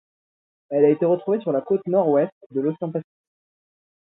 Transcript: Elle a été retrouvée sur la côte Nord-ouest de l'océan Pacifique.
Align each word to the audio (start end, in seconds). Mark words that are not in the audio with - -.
Elle 0.71 0.85
a 0.85 0.89
été 0.89 1.05
retrouvée 1.05 1.39
sur 1.41 1.51
la 1.51 1.61
côte 1.61 1.85
Nord-ouest 1.85 2.31
de 2.49 2.59
l'océan 2.59 2.89
Pacifique. 2.91 3.13